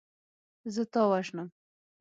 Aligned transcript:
زه 0.73 0.83
تا 0.93 1.01
وژنم. 1.11 1.47